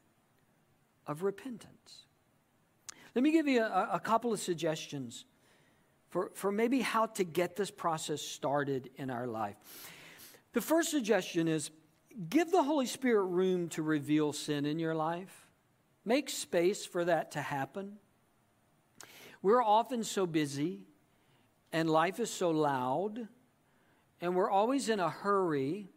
[1.06, 2.06] of repentance.
[3.14, 5.24] Let me give you a, a couple of suggestions
[6.14, 9.56] for, for maybe how to get this process started in our life.
[10.52, 11.72] The first suggestion is
[12.28, 15.48] give the Holy Spirit room to reveal sin in your life,
[16.04, 17.94] make space for that to happen.
[19.42, 20.86] We're often so busy,
[21.72, 23.26] and life is so loud,
[24.20, 25.88] and we're always in a hurry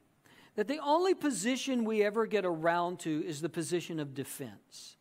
[0.55, 4.97] that the only position we ever get around to is the position of defense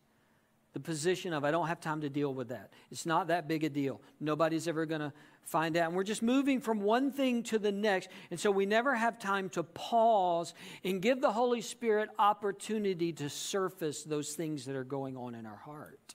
[0.77, 2.69] the position of, I don't have time to deal with that.
[2.91, 3.99] It's not that big a deal.
[4.19, 5.11] Nobody's ever going to
[5.41, 5.87] find out.
[5.87, 8.09] And we're just moving from one thing to the next.
[8.29, 13.27] And so we never have time to pause and give the Holy Spirit opportunity to
[13.27, 16.13] surface those things that are going on in our heart.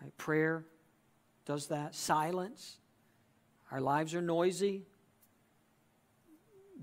[0.00, 0.16] Right?
[0.16, 0.64] Prayer
[1.44, 1.96] does that.
[1.96, 2.78] Silence.
[3.72, 4.86] Our lives are noisy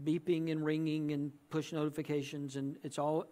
[0.03, 3.27] beeping and ringing and push notifications, and it's all.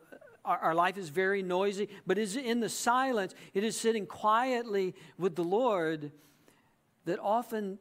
[0.49, 3.35] Our, our life is very noisy, but is in the silence.
[3.53, 6.11] It is sitting quietly with the Lord
[7.05, 7.77] that often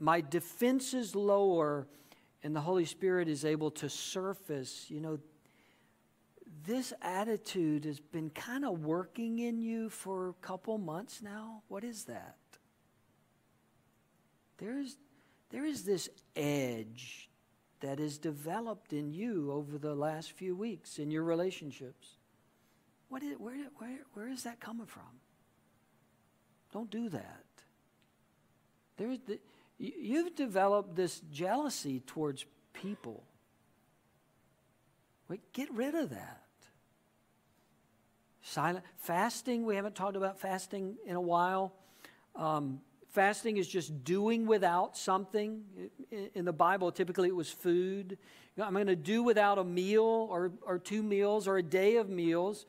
[0.00, 1.86] my defenses lower,
[2.42, 4.86] and the Holy Spirit is able to surface.
[4.88, 5.18] You know,
[6.66, 11.62] this attitude has been kind of working in you for a couple months now.
[11.68, 12.36] What is that?
[14.58, 14.96] There's,
[15.50, 17.30] there is this edge
[17.80, 22.16] that is developed in you over the last few weeks in your relationships.
[23.08, 25.20] What is, where, where, where is that coming from?
[26.72, 27.44] Don't do that.
[28.96, 29.38] There's the,
[29.78, 33.24] you've developed this jealousy towards people.
[35.28, 36.42] Wait, get rid of that.
[38.42, 39.64] Silent fasting.
[39.64, 41.72] We haven't talked about fasting in a while.
[42.36, 42.80] Um,
[43.14, 45.62] Fasting is just doing without something.
[46.34, 48.18] In the Bible, typically it was food.
[48.60, 52.08] I'm going to do without a meal or, or two meals or a day of
[52.08, 52.66] meals.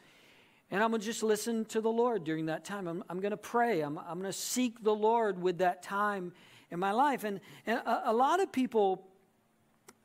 [0.69, 2.87] And I'm going to just listen to the Lord during that time.
[2.87, 3.81] I'm, I'm going to pray.
[3.81, 6.31] I'm, I'm going to seek the Lord with that time
[6.69, 7.23] in my life.
[7.23, 9.07] And, and a, a lot of people,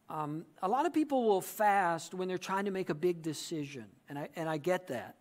[0.09, 3.85] um, a lot of people will fast when they're trying to make a big decision.
[4.09, 5.17] And I, and I get that.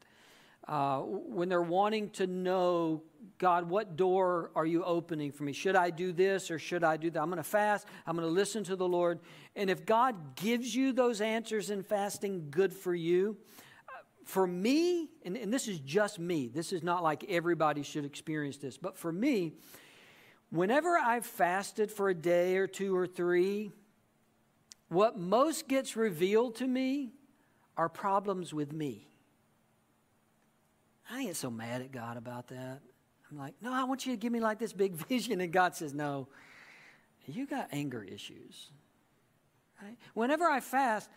[0.69, 3.01] Uh, when they're wanting to know,
[3.39, 5.51] God, what door are you opening for me?
[5.51, 7.19] Should I do this or should I do that?
[7.19, 7.87] I'm going to fast.
[8.05, 9.19] I'm going to listen to the Lord.
[9.55, 13.35] And if God gives you those answers in fasting, good for you.
[14.25, 18.57] For me, and, and this is just me, this is not like everybody should experience
[18.57, 19.53] this, but for me,
[20.51, 23.71] whenever I've fasted for a day or two or three,
[24.87, 27.09] what most gets revealed to me
[27.75, 29.08] are problems with me.
[31.11, 32.81] I ain't so mad at God about that.
[33.31, 35.41] I'm like, no, I want you to give me like this big vision.
[35.41, 36.27] And God says, no,
[37.25, 38.69] you got anger issues.
[39.81, 39.97] Right?
[40.13, 41.09] Whenever I fast,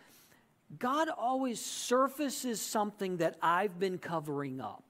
[0.79, 4.83] God always surfaces something that I've been covering up,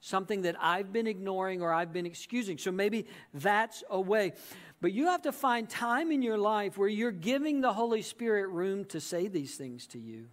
[0.00, 2.58] something that I've been ignoring or I've been excusing.
[2.58, 4.32] So maybe that's a way.
[4.80, 8.48] But you have to find time in your life where you're giving the Holy Spirit
[8.48, 10.26] room to say these things to you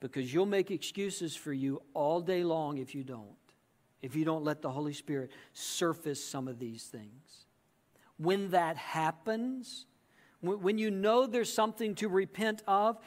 [0.00, 3.36] because you'll make excuses for you all day long if you don't.
[4.00, 7.46] If you don't let the Holy Spirit surface some of these things.
[8.16, 9.86] When that happens,
[10.40, 12.98] when you know there's something to repent of,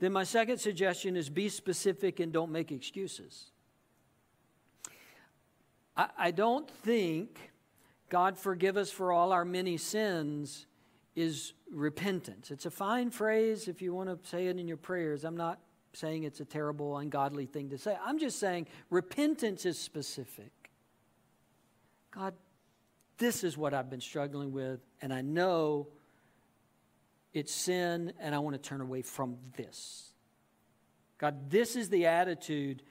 [0.00, 3.52] then my second suggestion is be specific and don't make excuses.
[5.96, 7.50] I, don't think
[8.08, 10.66] God forgive us for all our many sins
[11.14, 12.50] is repentance.
[12.50, 15.24] It's a fine phrase if you want to say it in your prayers.
[15.24, 15.60] I'm not
[15.92, 17.96] saying it's a terrible, ungodly thing to say.
[18.04, 20.52] I'm just saying repentance is specific.
[22.10, 22.34] God,
[23.18, 25.88] this is what I've been struggling with, and I know
[27.32, 30.12] it's sin, and I want to turn away from this.
[31.18, 32.82] God, this is the attitude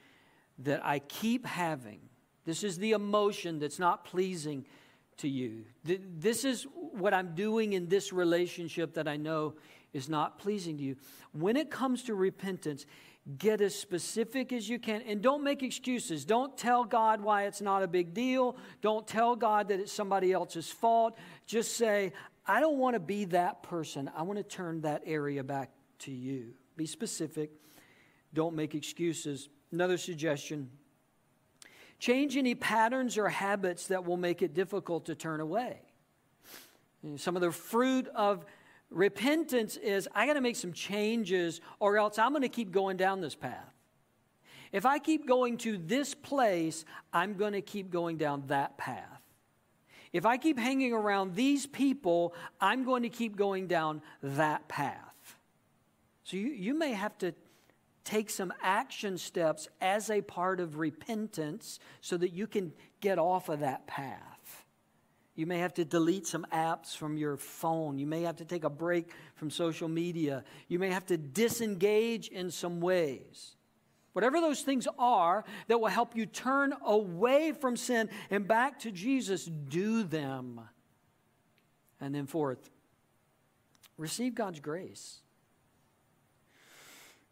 [0.60, 2.00] that I keep having.
[2.44, 4.64] This is the emotion that's not pleasing
[5.18, 5.64] to you.
[5.84, 9.54] This is what I'm doing in this relationship that I know
[9.92, 10.96] is not pleasing to you.
[11.32, 12.86] When it comes to repentance,
[13.38, 16.24] get as specific as you can and don't make excuses.
[16.24, 18.56] Don't tell God why it's not a big deal.
[18.80, 21.18] Don't tell God that it's somebody else's fault.
[21.46, 22.12] Just say,
[22.46, 24.10] I don't want to be that person.
[24.16, 26.54] I want to turn that area back to you.
[26.76, 27.50] Be specific.
[28.32, 29.48] Don't make excuses.
[29.72, 30.70] Another suggestion
[32.00, 35.82] change any patterns or habits that will make it difficult to turn away.
[37.16, 38.44] Some of the fruit of
[38.90, 42.96] Repentance is I got to make some changes or else I'm going to keep going
[42.96, 43.72] down this path.
[44.72, 49.20] If I keep going to this place, I'm going to keep going down that path.
[50.12, 55.36] If I keep hanging around these people, I'm going to keep going down that path.
[56.24, 57.32] So you, you may have to
[58.04, 63.48] take some action steps as a part of repentance so that you can get off
[63.48, 64.29] of that path.
[65.40, 67.98] You may have to delete some apps from your phone.
[67.98, 70.44] You may have to take a break from social media.
[70.68, 73.56] You may have to disengage in some ways.
[74.12, 78.90] Whatever those things are that will help you turn away from sin and back to
[78.90, 80.60] Jesus, do them.
[82.02, 82.68] And then, fourth,
[83.96, 85.20] receive God's grace.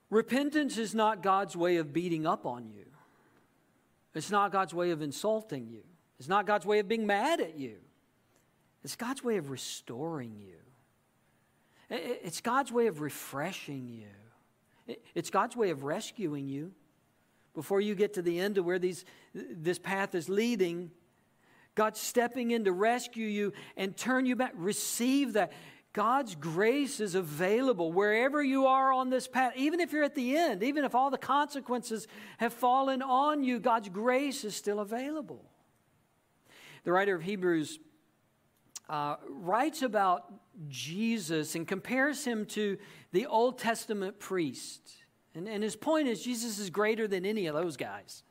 [0.09, 2.87] Repentance is not God's way of beating up on you.
[4.15, 5.83] It's not God's way of insulting you.
[6.19, 7.77] It's not God's way of being mad at you.
[8.85, 10.55] It's God's way of restoring you.
[11.91, 14.97] It's God's way of refreshing you.
[15.15, 16.73] It's God's way of rescuing you.
[17.55, 19.05] Before you get to the end of where these,
[19.35, 20.91] this path is leading,
[21.75, 24.53] God's stepping in to rescue you and turn you back.
[24.55, 25.53] Receive that.
[25.93, 30.37] God's grace is available wherever you are on this path, even if you're at the
[30.37, 32.07] end, even if all the consequences
[32.37, 35.45] have fallen on you, God's grace is still available.
[36.85, 37.81] The writer of Hebrews
[38.89, 40.33] uh, writes about
[40.69, 42.79] Jesus and compares him to
[43.13, 44.81] the Old Testament priest.
[45.35, 48.23] And, and his point is Jesus is greater than any of those guys.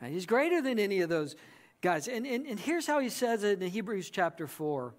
[0.00, 0.12] Right?
[0.12, 1.36] He's greater than any of those
[1.80, 2.08] guys.
[2.08, 4.94] And, and, and here's how he says it in Hebrews chapter 4.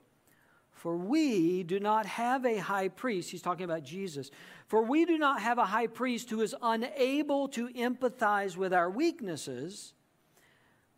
[0.71, 4.31] For we do not have a high priest, he's talking about Jesus.
[4.67, 8.89] For we do not have a high priest who is unable to empathize with our
[8.89, 9.93] weaknesses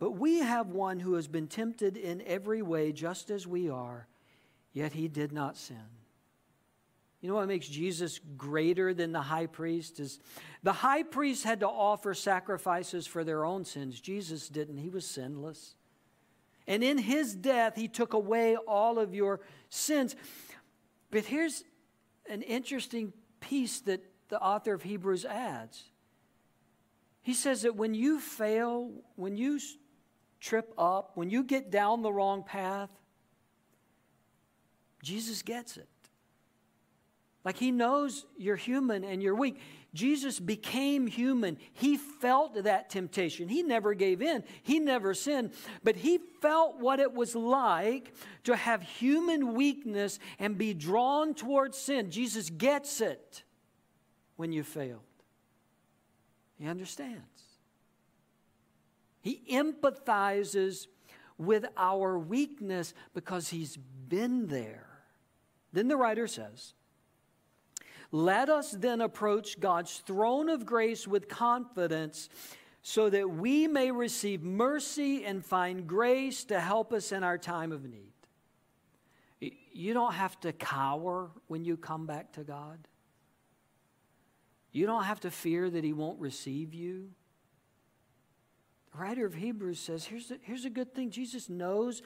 [0.01, 4.07] but we have one who has been tempted in every way, just as we are,
[4.73, 5.77] yet he did not sin.
[7.21, 10.19] You know what makes Jesus greater than the high priest is
[10.63, 14.01] the high priest had to offer sacrifices for their own sins.
[14.01, 14.77] Jesus didn't.
[14.77, 15.75] He was sinless.
[16.65, 19.39] And in his death, he took away all of your
[19.69, 20.15] sins.
[21.11, 21.63] But here's
[22.27, 25.83] an interesting piece that the author of Hebrews adds.
[27.21, 29.59] He says that when you fail, when you
[30.41, 32.89] trip up, when you get down the wrong path,
[35.01, 35.87] Jesus gets it.
[37.43, 39.59] Like he knows you're human and you're weak.
[39.93, 41.57] Jesus became human.
[41.73, 43.49] He felt that temptation.
[43.49, 45.51] He never gave in, he never sinned,
[45.83, 48.13] but he felt what it was like
[48.43, 52.11] to have human weakness and be drawn towards sin.
[52.11, 53.43] Jesus gets it
[54.35, 55.01] when you failed.
[56.57, 57.25] He understands.
[59.21, 60.87] He empathizes
[61.37, 64.87] with our weakness because he's been there.
[65.73, 66.73] Then the writer says,
[68.11, 72.29] Let us then approach God's throne of grace with confidence
[72.81, 77.71] so that we may receive mercy and find grace to help us in our time
[77.71, 78.11] of need.
[79.71, 82.87] You don't have to cower when you come back to God.
[84.71, 87.09] You don't have to fear that He won't receive you
[88.97, 92.01] writer of Hebrews says here's a, here's a good thing Jesus knows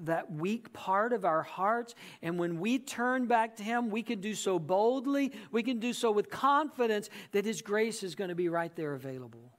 [0.00, 1.94] that weak part of our hearts.
[2.22, 5.92] And when we turn back to Him, we can do so boldly, we can do
[5.92, 9.52] so with confidence that His grace is going to be right there available.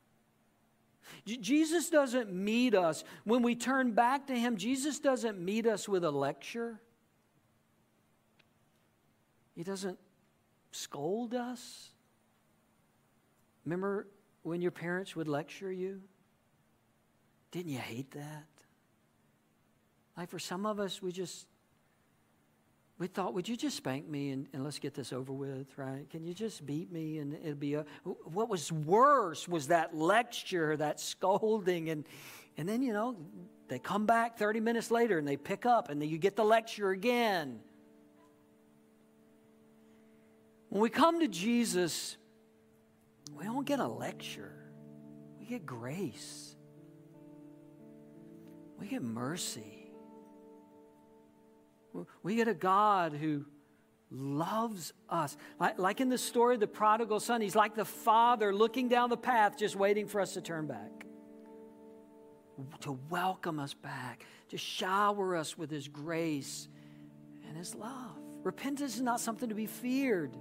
[1.26, 6.04] Jesus doesn't meet us when we turn back to Him, Jesus doesn't meet us with
[6.04, 6.80] a lecture.
[9.56, 10.00] He doesn't
[10.72, 11.90] scold us.
[13.66, 14.08] Remember
[14.44, 16.02] when your parents would lecture you?
[17.52, 18.48] Didn't you hate that?
[20.16, 21.48] Like for some of us, we just,
[23.00, 26.08] we thought, would you just spank me and, and let's get this over with, right?
[26.10, 27.86] Can you just beat me and it'll be a.
[28.04, 31.90] What was worse was that lecture, that scolding.
[31.90, 32.06] And,
[32.58, 33.16] and then, you know,
[33.70, 36.44] they come back 30 minutes later and they pick up and then you get the
[36.44, 37.62] lecture again.
[40.68, 42.18] When we come to Jesus,
[43.36, 44.54] we don't get a lecture,
[45.40, 46.56] we get grace
[48.80, 49.92] we get mercy.
[52.24, 53.46] We get a God who
[54.12, 55.36] loves us.
[55.78, 59.18] Like, in the story of the prodigal son, he's like the father looking down the
[59.18, 61.06] path, just waiting for us to turn back,
[62.82, 66.68] to welcome us back, to shower us with his grace
[67.48, 68.16] and his love.
[68.44, 70.36] Repentance is not something to be feared.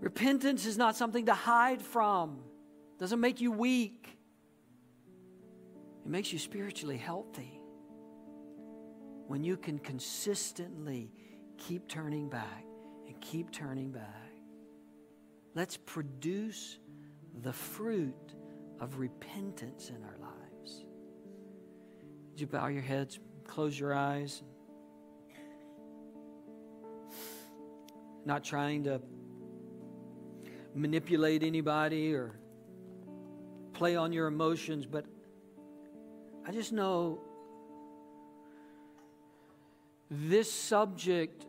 [0.00, 2.38] Repentance is not something to hide from.
[2.98, 4.18] Doesn't make you weak.
[6.04, 7.60] It makes you spiritually healthy
[9.28, 11.12] when you can consistently
[11.58, 12.64] keep turning back
[13.06, 14.32] and keep turning back.
[15.54, 16.78] Let's produce
[17.42, 18.34] the fruit
[18.80, 20.84] of repentance in our lives.
[22.30, 24.42] Would you bow your heads, close your eyes?
[28.24, 29.00] Not trying to
[30.74, 32.38] manipulate anybody or
[33.72, 35.04] play on your emotions, but
[36.44, 37.20] I just know
[40.10, 41.46] this subject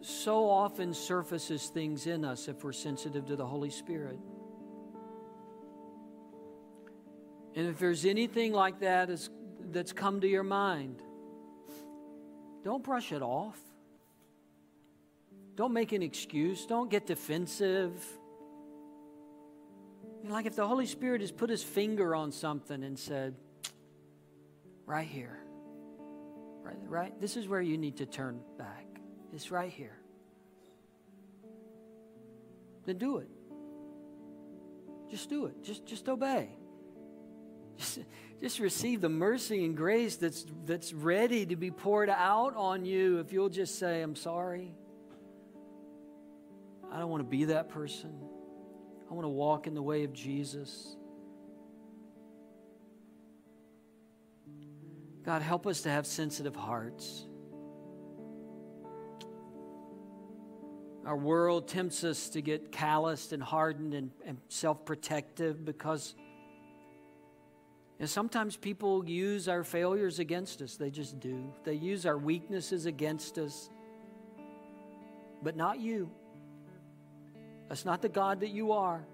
[0.00, 4.18] so often surfaces things in us if we're sensitive to the Holy Spirit.
[7.54, 9.10] And if there's anything like that
[9.70, 11.02] that's come to your mind,
[12.64, 13.58] don't brush it off.
[15.56, 16.64] Don't make an excuse.
[16.64, 17.92] Don't get defensive.
[20.24, 23.34] Like if the Holy Spirit has put his finger on something and said,
[24.90, 25.38] right here,
[26.62, 28.86] right, right, this is where you need to turn back.
[29.32, 29.96] It's right here.
[32.84, 33.28] Then do it.
[35.08, 35.62] Just do it.
[35.62, 36.48] Just, just obey.
[37.78, 38.00] Just,
[38.42, 43.18] just receive the mercy and grace that's, that's ready to be poured out on you
[43.20, 44.74] if you'll just say, I'm sorry.
[46.92, 48.12] I don't want to be that person.
[49.10, 50.96] I want to walk in the way of Jesus.
[55.24, 57.26] God, help us to have sensitive hearts.
[61.04, 66.14] Our world tempts us to get calloused and hardened and, and self protective because
[68.00, 70.76] and sometimes people use our failures against us.
[70.76, 71.52] They just do.
[71.64, 73.68] They use our weaknesses against us.
[75.42, 76.10] But not you.
[77.68, 79.04] That's not the God that you are.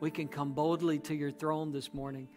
[0.00, 2.28] We can come boldly to your throne this morning.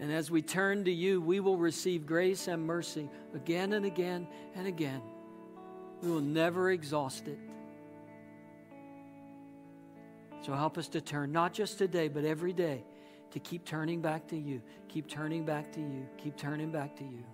[0.00, 4.26] And as we turn to you, we will receive grace and mercy again and again
[4.54, 5.02] and again.
[6.02, 7.38] We will never exhaust it.
[10.40, 12.82] So help us to turn, not just today, but every day,
[13.32, 17.04] to keep turning back to you, keep turning back to you, keep turning back to
[17.04, 17.24] you.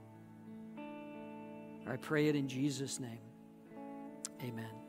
[1.89, 3.21] I pray it in Jesus' name.
[4.43, 4.86] Amen.